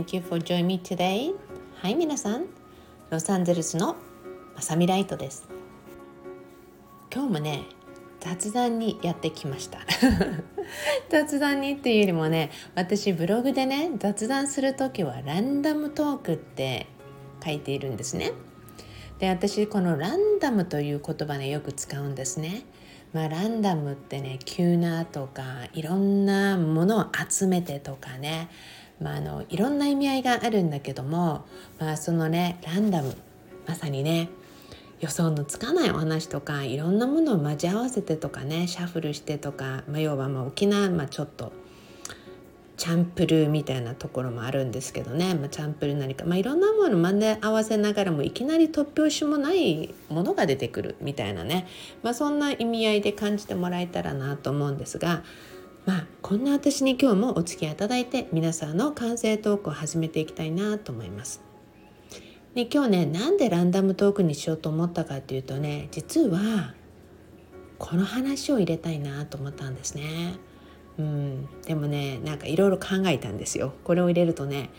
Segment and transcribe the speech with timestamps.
[0.00, 1.34] Thank you for joining me today.
[1.74, 2.46] はい、皆さん。
[3.10, 3.96] ロサンゼルスの
[4.56, 5.46] まさみライトです。
[7.12, 7.64] 今日もね、
[8.18, 9.80] 雑談にやってきました。
[11.10, 16.86] 雑談にっていうよりもね、私ブログでね、雑談する時はランダムトークって
[17.44, 18.32] 書いているんですね。
[19.18, 22.62] で、私このランダムという言葉ね、よく使うんですね。
[23.12, 25.42] まあ、ランダムってね急なとか
[25.72, 28.48] いろんなものを集めてとかね、
[29.00, 31.44] まあ、あのいろんな意味合いがあるんだけども、
[31.78, 33.16] まあ、そのねランダム
[33.66, 34.28] まさにね
[35.00, 41.52] 予想のつかないお話とかいろんなものを交わせてとかねシャッフルしてとか、まあ、要はまあ沖縄、まあ、ちょっと
[42.80, 51.66] チャンプルーみたいなところもあるんですけどね、まあ、チャンプルー何か、まあ、いろんなもの混ぜ合わせながらもいきなり突拍子もないものが出てくるみたいなね、
[52.02, 55.22] まあ、そんな意味合いで感じてもらえたらなと思うんですが、
[55.86, 61.40] まあ、こんな私に今日もお付き合いいただいて皆さんの完成トークを始めていきたいなと思います。
[62.54, 66.74] で今日ねなんでランダムトークにしようと思ったかっていうとね実は
[67.78, 70.34] この話を入れたいなと思ったんですね。
[70.98, 73.72] うん、でもねなんかいろいろ考えたんですよ。
[73.84, 74.70] これを入れるとね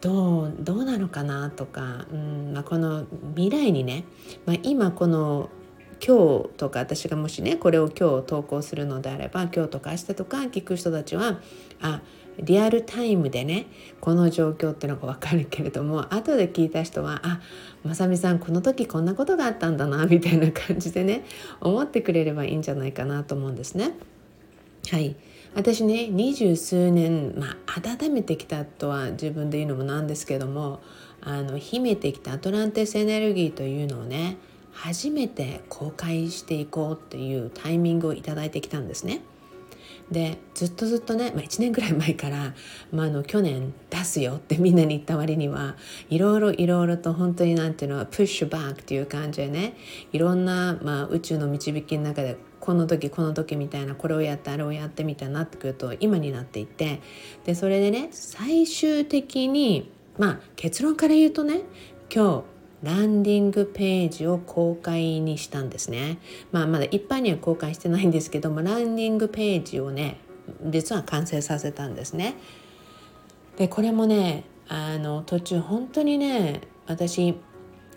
[0.00, 4.04] どうどうなのかなとか、うんまあ、この未来にね、
[4.46, 5.50] まあ、今この
[6.04, 11.40] 今日とか私がもしねこれを今日投稿するのであれば今日とか明日とか聞く人たちは
[11.80, 12.00] あ
[12.40, 13.66] リアルタイムでね
[14.00, 17.40] この状況っていうのが分かるけれども後で聞いた人はあ
[17.84, 21.24] まさみさんこの時こんなことがあったんだなみたいな感じでね
[21.60, 23.92] 思ってくれればいいんじゃないかなと思うんですね。
[24.90, 25.16] はい
[25.54, 30.80] 私ね二十数年、まあ、温めてきたとは自分で言うのもなんですけども
[31.20, 34.36] あの秘めてきたアトランティスエネルギーというのをね
[34.78, 39.22] 初めて公開していこうっていうタイミングを頂いてきたんですね。
[40.12, 42.54] でずっとずっとね、まあ、1年ぐらい前から、
[42.92, 45.76] まあ、あの去年出すよってみんなに言った割には
[46.08, 49.76] いろいろいろいろと本当になんていうのはプッシュバックっていう感じでね
[50.12, 57.02] いろんな、まあ、宇宙の導きの中でこの時この時みたいなこれをやってあれをやってみたいになってくると今になっていて
[57.44, 61.62] でそれでね最終的にまあ結論から言うとね
[62.14, 66.18] 今日ランディングページを公開にしたんですね。
[66.52, 70.18] まあまだ一般には公開してないんですけどもランディングページをね
[70.64, 72.36] 実は完成させたんですね。
[73.56, 77.36] でこれもねあの途中本当にね私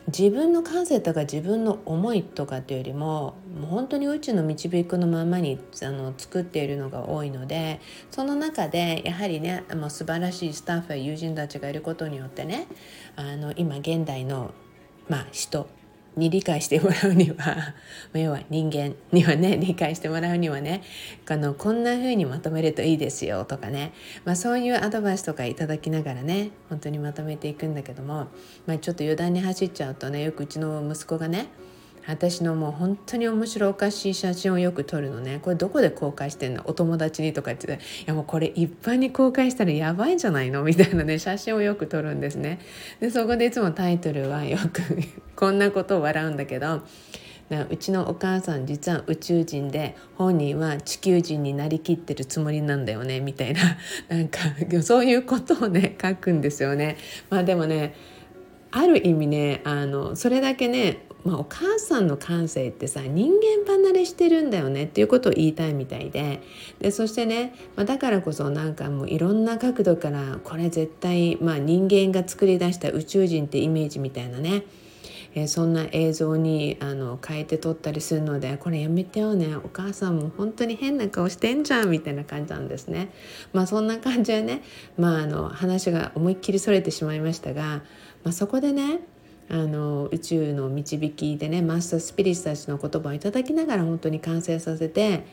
[0.08, 12.68] 自分の感性とか自分の思いとかっていうよりももう本当に宇宙の導くのままにあの作っているのが多いのでその中でやはりねもう素晴らしいスタッフや友人たちがいることによってね
[13.16, 14.52] あの今現代の
[15.10, 15.68] まあ、人
[16.18, 17.74] に理解してもらうには
[18.14, 20.82] 要は人間にはね理解してもらうにはね
[21.28, 23.94] あのこんな風にまとめるといいですよとかね、
[24.26, 28.28] まあ、そういうアドバイスとかいただきながらね本当にまとめていくんだけども、
[28.66, 31.48] まあ、ちょっと余談に走っちゃうとねよくうちの息子がね
[32.08, 35.40] 私のもう本当に面白おかしい写真をよく撮るのね。
[35.42, 36.64] これどこで公開してんの？
[36.66, 40.64] お友達にとか言っていやもうこれ一般に公開したらやばいんじゃないの？
[40.64, 41.20] みたいなね。
[41.20, 42.60] 写真をよく撮るんですね。
[43.00, 44.82] でそこでいつもタイトルはよく
[45.36, 46.82] こんなことを笑うんだけど。
[47.70, 53.20] うちのお母さん実は宇宙人で本人は地球人になりきってるつもりなんだよね。
[53.20, 53.60] みたいな。
[54.08, 54.40] なんか
[54.82, 56.96] そういうことをね書くんですよね。
[57.30, 57.94] まあでもね
[58.72, 66.42] ある意味ねあのそれだけねまあ、お母さんの感性ってさ人間離れしてるんだよねっていうことを言いたいみたいで。
[66.80, 74.64] でそしてね、まあ、だからこそなんかもういろんな角度からこれ絶対、まあ、人間が作り出した宇宙人ってイメージみたいなね。
[75.34, 79.56] え、そんな映像にあの変えて撮ったりするのでこれやめてよね。
[79.56, 83.14] お母さんも本当に変な顔してんじゃんみたいな感じなんですね。
[83.54, 84.62] まあそんな感じでね、
[84.98, 87.82] まあ、あの話が思いっきりそれてしまいましたが、
[88.24, 89.00] まあ、そこでね
[89.50, 95.26] あの宇宙の導きでねマスタースピリッツたちの言葉をいただきながら本当に完成させて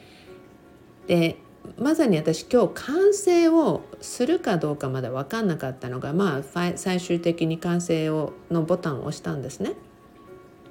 [1.07, 1.37] で
[1.77, 6.43] まさに私今日完成をするかどうかまで分かんなかったのがまあ
[6.77, 9.73] 最終的に完成をのボタンを押したんですね。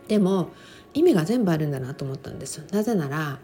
[0.08, 0.50] でも
[0.94, 3.40] 意味が全部あるんだなと思ったんですなぜなら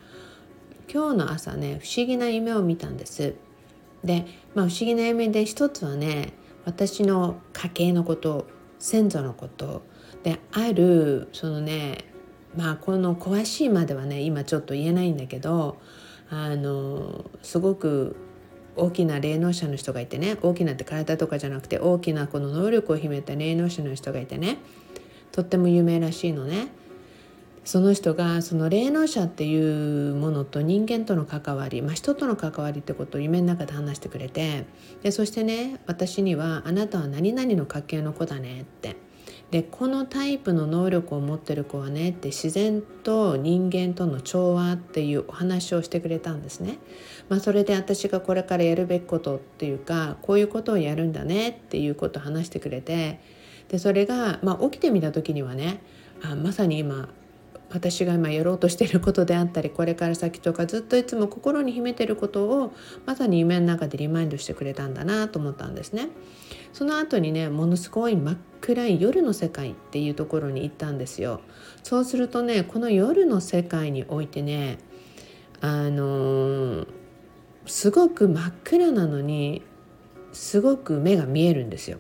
[0.92, 3.36] 今日の朝ね不思議な夢を見たんです
[4.04, 4.26] で、
[4.56, 6.34] まあ、不思議な夢で一つはね
[6.66, 8.48] 私の家系のこと
[8.80, 9.84] 先祖のこと
[10.24, 12.06] であるそのね
[12.56, 15.82] まあこの詳しいまではね今ちょっと言えないんだけど
[16.30, 18.16] あのすごく
[18.76, 24.58] 大きな霊能者の人がいてね大きなって体とかじゃなくて大きなこの能力を秘めた霊能者の人がいてね
[25.32, 26.68] とっても有名らしいのね。
[27.66, 34.66] その人がその霊能者っていうものと人間との関わり、まあ、人との関わりってことを夢の中で話してくれて
[35.02, 38.98] でそしてね私には「あなたは何々の家系の子だね」って
[39.54, 46.80] でこのタイプの能力を持ってる子はねって自然と人間との調和っていうお話をしてくれたんですね。
[47.30, 53.22] まあ、それで私がこれからやるべきことっていうかこういうことをやるんだねっていうことを話してくれて
[53.68, 55.84] でそれが、まあ、起きてみた時にはね
[56.24, 57.10] あまさに今
[57.70, 62.74] 私が今やろうとしていることであったりこれから先とかずっといつも心に秘めてることを
[63.06, 66.10] まさに夢の中でリマインドしてくれたんだなと思ったんですね。
[66.74, 71.42] その後にねものすごい真っ暗い夜の世界っていうところに行ったんですよ。
[71.84, 74.80] そうするとねこの夜の世界においてね
[75.62, 76.88] あのー、
[77.66, 79.62] すごく真っ暗なのに
[80.34, 82.00] すごく目が見えるんですよ。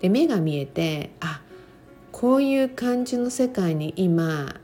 [0.00, 1.42] で目が見えてあ
[2.12, 4.56] こういう感じの世界に今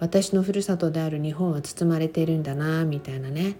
[0.00, 3.56] 私のふるさとである日本は包まれているんだなみたいなね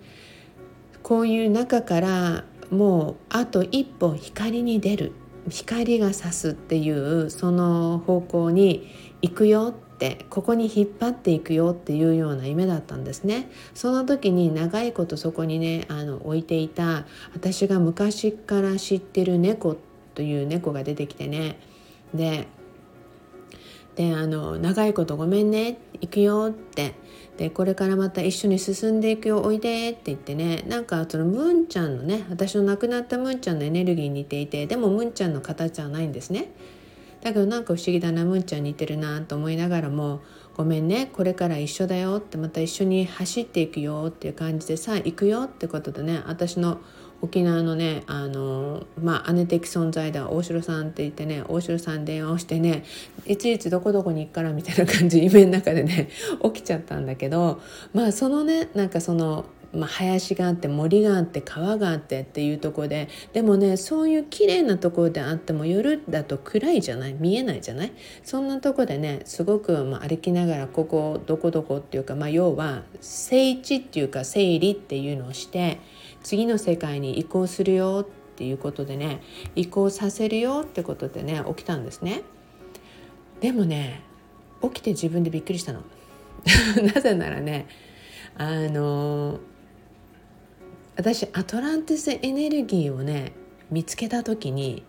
[1.02, 5.12] こういう中からもうあと一歩光に出る。
[5.48, 8.90] 光が差すっていうその方向に
[9.20, 13.50] 行くよってここに引っ張っていくよっていうような夢だったんですね。
[13.74, 19.76] その時に長いことそこにねあの置いていた私が昔から知ってる猫
[20.14, 21.58] という猫が出てきてね。
[22.14, 22.48] で
[23.96, 26.94] であの長いことごめんね行くよって。
[27.36, 30.64] でこれからまた一緒に進んでいくよおいでって言ってね。
[30.68, 36.52] なんかそのムンちゃんのね私の亡くなったムンちゃんのエネルギーに似ていてでもムンちゃんの形はないんですね。
[37.22, 40.20] だけどなんか不思議だなムンちゃん似てるなと思いながらも
[40.56, 46.80] ごめんねこれから一緒だよってまた一緒に走っていくよっていう感じでさ行くよってことでね私の
[47.24, 52.84] 沖縄のねあのまあ姉的存在だ大城さんって言ってね大城さん電話をしてね
[53.26, 56.10] いちいちどこどこに行くからみたいな感じ夢の中でね
[56.42, 57.62] 起きちゃったんだけど
[57.94, 67.92] まあそのねなんかそのまあ、林があって森があって川があってっていうとこででもねそういう綺麗なところであっても夜だと暗いじゃない見えないじゃない
[68.22, 75.80] そんなとこでねすごく、まあ、歩きながらここどこどこっていうか、まあ、要は整地っていうか整理っていうのをして
[76.24, 79.22] 次の世界に移行するよっていうことでね
[79.54, 82.22] 移行させるよってことでね起きたんですね。
[83.40, 84.02] でもね
[84.62, 85.82] 起きて自分でびっくりしたの。
[86.94, 87.68] なぜならね
[88.36, 89.38] あの
[90.96, 93.32] 私アトランティスエネルギーをね
[93.70, 94.82] 見つけた時に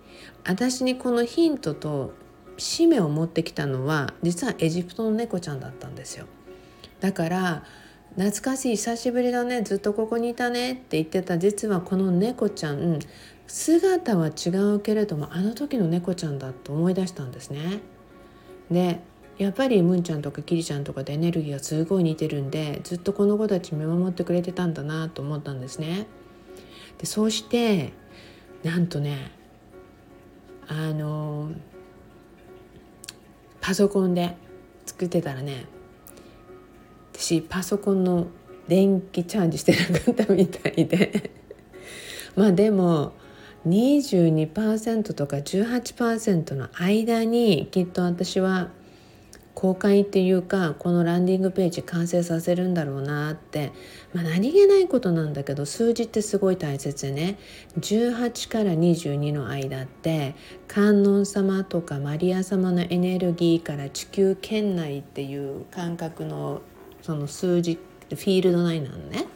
[0.46, 2.14] 私にこのヒントと
[2.58, 6.28] 使命を持ってきたのは実はエジプトの猫ちゃんだったんですよ。
[7.02, 7.64] だから
[8.18, 13.00] 懐かしい久しぶりだねずっとここにいたねって言ってた実はこの猫ちゃん
[13.46, 17.82] 姿は違うけれどもあの時の猫ちゃんだと思い出したんですね。
[18.72, 19.02] で
[19.38, 26.08] やっぱりムンちゃんとかキリちゃんとかでエネルギーがすごい似てるんでずっとこの子たち見守ってくれてたんだなと思ったんですね。
[26.98, 27.92] でそうして
[28.64, 29.32] なんとね
[30.68, 31.52] あの
[33.60, 34.38] パソコンで
[34.86, 35.66] 作ってたらね
[37.18, 38.28] 私パソコンの
[38.68, 41.32] 電気チャージしてなかったみたいで。
[42.36, 43.14] まあでも
[43.68, 48.70] 22%とか18%の間にきっと私は
[49.54, 53.72] 公開っていうかこのランディングページ完成させるんだろうなって、
[54.14, 57.38] まあ、何気ないことなんだけど数字ってすごい大切でね。
[57.80, 60.36] 18から22の間って
[60.68, 66.62] 観音様とかマリア様のエネルギーから地球圏内っていう感覚の
[67.06, 67.78] その数字
[68.09, 69.28] フィールド内なのね。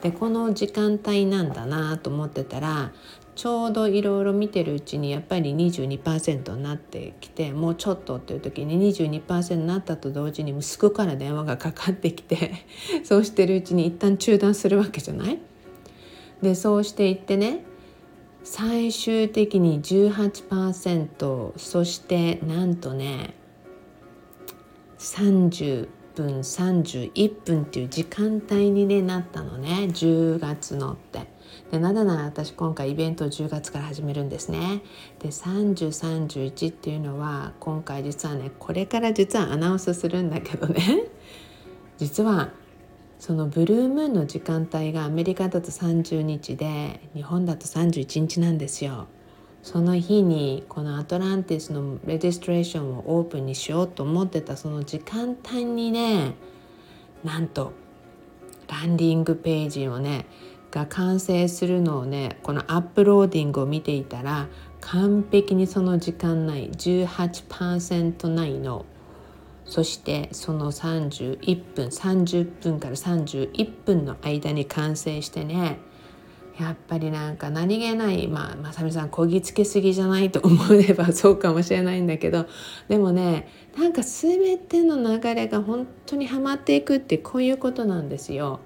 [0.00, 2.92] でこの時間帯なんだなと思ってたら
[3.34, 12.52] ちょうどいろいろ見てるうちにやっぱり22%になってきてもうちょっとっていう時に22%になったと同時に息子から電話がかかってきて
[13.02, 15.40] そうしてるうちに一旦中断するわけじゃない？
[16.42, 17.64] でそうしていってね
[18.44, 23.34] 最終的に18%そしてなんとね
[24.98, 31.34] 30分31分っていう時間帯に、ね、なったのね10月のって。
[31.70, 34.82] でなぜなら私今回イベントを10月から始めるんですね。
[35.20, 41.04] で3031っていうのは今回実はねこれから実はアナウンスするんだけどね
[41.98, 42.50] 実は
[43.18, 49.06] そのブルームーンの時間帯がアメリカだと30日で日本だと31日なんですよ。
[49.64, 56.34] その日にこのアトランティスのレジストレーションをオープンにしようと思ってたその時間帯にね
[57.24, 57.72] なんと
[58.68, 60.26] ランディングページをね
[60.70, 64.48] が完成するのをねこのアップローディングを見ていたら
[64.82, 68.84] 完璧にその時間内18%内の
[69.64, 75.78] そしてその31分30分から31分の間に完成してね
[76.58, 82.46] やっぱりなんか何気ないまあまさみさんこぎつけすぎじゃないと思えばそうかもしれないんだけど
[82.88, 88.60] でもねなんか全ての流れが本当にはまっていくってこういうことなんですよ。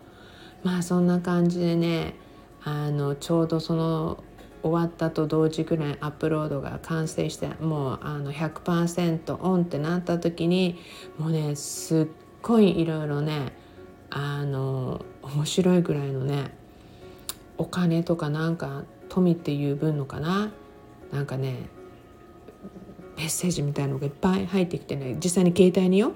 [0.62, 2.14] まあそんな感じでね
[2.62, 4.22] あのちょうどその
[4.62, 10.78] 終わったと同時ぐらいアップロードが完成してもうあの100%オンってなった時に
[11.16, 12.06] もうねすっ
[12.42, 13.52] ごいいろいろね
[14.10, 16.57] あの面白いぐらいのね
[17.58, 20.52] お金とかなんか富っていう分のかな？
[21.12, 21.68] なんかね
[23.16, 25.16] メッセージみたいのがいっぱい入ってきてね。
[25.22, 26.12] 実際に携帯によ。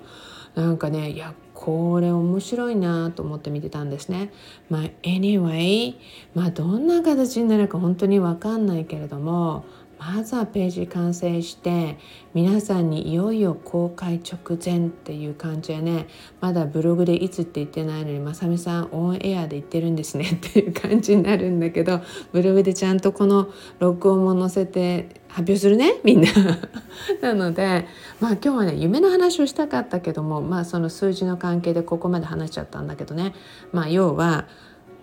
[0.55, 4.33] なんかねいやこれ面白いなと思って見てたんですね。
[4.69, 5.95] まあ anyway
[6.35, 9.65] まあどんな形になるか本当に分かんないけれども
[10.05, 11.97] まずはページ完成して
[12.35, 16.09] 皆さんにいよいよ公開直前っていう感じでね
[16.41, 22.01] まだブログでいつって言ってないのにまさみさんオンエアで言ってるんですねっていう感じになるんだけど
[22.33, 25.95] ブログでちゃんとこの録音も載せて発表するね？
[26.05, 26.29] みんな。
[27.23, 27.87] なので
[28.21, 33.35] まあ今日はね夢の話をしたかったけどもまあその数字の関係でここまで話しちゃったんだけどね。
[33.73, 34.47] まあ要は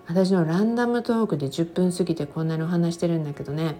[0.07, 3.77] 私のランダムトークで10分過ぎてこんなにお話してるんだけどね。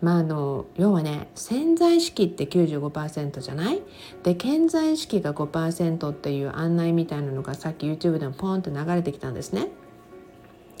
[0.00, 3.82] まあ、あの要はね潜在意識って95%じゃない？
[4.22, 9.68] で潜在意識が5%っていう案内みたいなのがさっき YouTube でもポンって流れてきたんですね。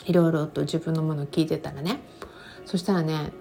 [0.06, 2.00] いろいろと自分のものを聞いてたらね。
[2.64, 3.32] そしたらね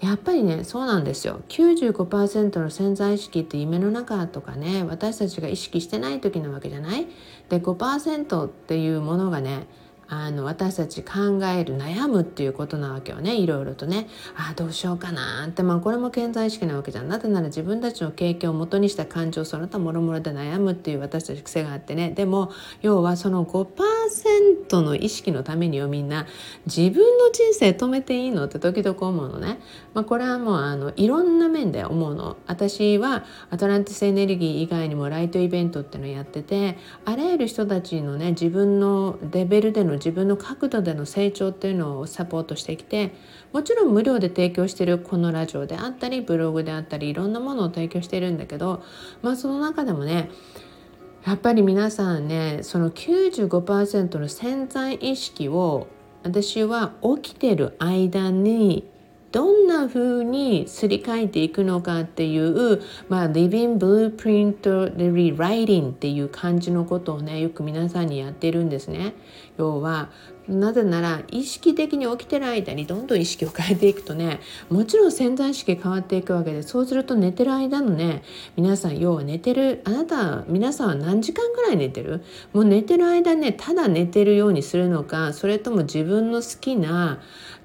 [0.00, 1.42] やっぱりねそうなんですよ。
[1.48, 7.08] 95%の潜在意識って夢の中とかね私たちが意識してない時なわけじゃない？
[7.50, 9.66] で5%っていうものがね
[10.10, 13.36] あの私たち考える悩むっていうことなわけよね。
[13.36, 14.08] いろいろとね。
[14.36, 15.62] あどうしようかなって。
[15.62, 17.08] まあこれも健在意識なわけじゃん。
[17.08, 22.10] なぜなら自分たちの経験をもとにした感情その他もろもろで悩むっていう私たち癖があってね。
[22.10, 26.26] でも要はその5%の意識のためによみんな
[26.66, 29.60] 自分の人生止めていいのって時々思うのね、
[29.92, 32.36] まあ、これはもうあのいろんな面で思うの。
[32.46, 43.12] 私はアトランティスエネルギー以外にもライトイベントっていうのをやっててあらゆる人たちのね自分のレベルでの自分の角度での成長っていうのをサポートしてきて
[43.52, 48.82] もちろん無料で提供してるこのラジオであったりブログであったりいろんなものを提供してるんだけど
[49.22, 50.30] まあその中でもね
[51.26, 55.88] やっぱり皆さんねその95%の潜在意識を
[56.22, 58.88] 私は起きてる間に
[59.30, 69.14] どんな風にすり替えていくのかっていう、まあ、Living Blueprint Rewriting っていう感じのことをねよく皆さんにやってるんですね。
[69.58, 70.10] 要は
[70.48, 74.40] なぜなら意識的に起きてる間にどんどん意識を変えていくとね
[74.70, 78.22] もちろん潜在意識変わっていくわけでそうすると寝てる間のね
[78.56, 82.24] 皆さん要は寝てるあなた皆さんは何時間ぐらい寝てる？
[82.52, 87.20] もう寝てる間ねただ寝てるようにするのかそれとも自分の好きな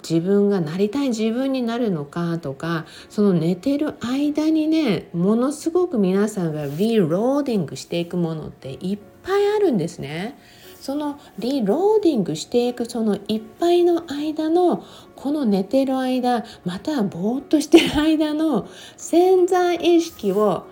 [0.07, 10.37] 自分がなりたい自分になるのかとかその寝てる間にねものすごく皆さんがリローディングしていくものっていっぱいあるんですね。
[10.83, 14.83] そのリローディングしていくそのいっぱいの間の
[15.15, 20.67] この寝てる間またぼーっとしてる間の潜在意識を、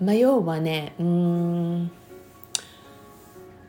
[0.00, 1.90] 迷うわねうん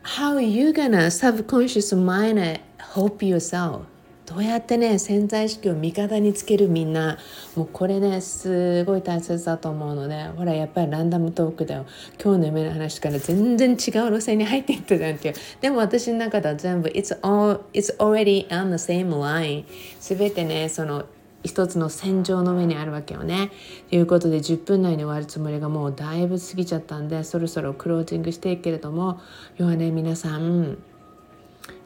[0.02, 3.82] How you gonna subconscious mind help yourself.
[4.26, 7.16] どうやってね潜在意識を味方につけるみんな。
[7.54, 11.86] もうこれねすごい大切だと思うのでほらやっぱりランダムトークだよ。
[12.22, 13.76] 今日の夢の話から全然違う
[14.10, 15.34] 路線に入っていったじゃんっていう。
[15.60, 19.64] でも私の中では全部 It's, all, it's already on the same line
[20.00, 21.04] 全てねその
[21.44, 23.52] 一つの戦場の上にあるわけよね。
[23.90, 29.20] ということで10分内に終わるつもりがもうだいぶ過ぎちゃったんでそろそろクロージングしていけれども
[29.56, 30.78] 要はね皆さん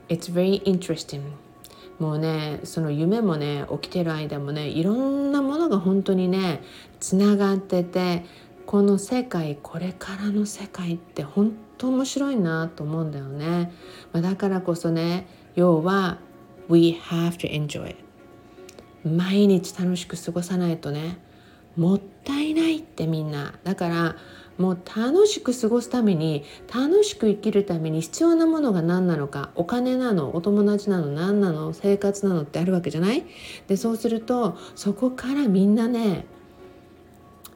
[0.08, 1.49] It's very interesting
[2.00, 6.62] もうねその夢もね起きてる間もねいろんなものが本当にね
[6.98, 8.24] つながってて
[8.66, 13.72] この世界これからの世界って本当面白いなと思うんだよね、
[14.12, 16.18] まあ、だからこそね要は
[16.68, 17.96] We have to enjoy it
[19.04, 21.18] 毎日楽しく過ごさないとね
[21.76, 23.54] もったいないってみんな。
[23.64, 24.16] だから
[24.58, 33.24] もう楽しく過ごすために楽しく生きるために必要なものが何なのかお金なのお友達なの何なの生活なのってあるわけじゃない？
[33.68, 36.26] でそうするとそこからみんなね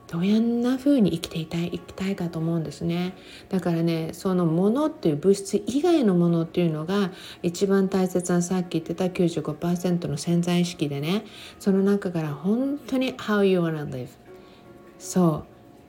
[0.07, 3.15] どんな風に生きていたい生きたいかと思うんですね。
[3.49, 7.11] だからねそのものっていう物質以外のものっていうのが
[7.43, 11.25] 一番大切なさっき言ってた95%の潜在意識でね
[11.59, 14.09] その中から本当に How you wanna live
[14.99, 15.45] そう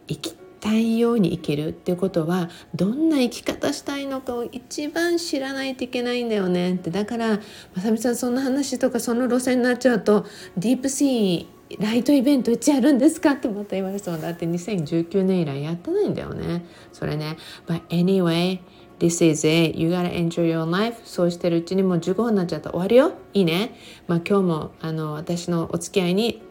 [0.08, 0.36] 生き
[0.66, 7.40] たいように生きるっていうことはどんな生き方したいのかを一番知らないといけないんだよねってだから
[7.76, 10.26] まさみさんそんな話とかその路線になっちゃうと
[10.58, 18.60] ディープシーライトイベントいつやるんですかってまた言われそうだって2019年以来やってないんだよねそれね But anyway
[18.98, 19.78] This is it.
[19.78, 21.02] You gotta enjoy your life.
[21.04, 22.70] そうしてるうちにもう15分になっちゃった。
[22.70, 23.12] 終わるよ。
[23.34, 23.76] いいね。
[24.08, 26.42] まあ今日もあの私のお付き合いに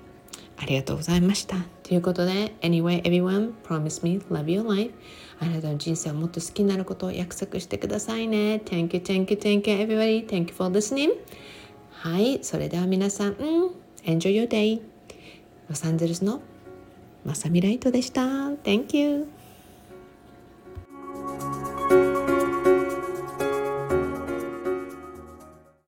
[0.59, 1.74] ありがとうございました。
[1.85, 4.93] ということで、Anyway, everyone, promise me, love your life.
[5.39, 8.63] あなたの人生をもっと好きになることを約束してくださいね。
[8.65, 10.27] Thank you, thank you, thank you, everybody.
[10.27, 11.11] Thank you for listening.
[11.91, 13.71] はい、それでは皆さん、うん、
[14.05, 14.81] Enjoy your day.
[15.69, 16.41] ロサンゼルスの
[17.25, 18.23] まさみライトでした。
[18.23, 19.44] Thank you.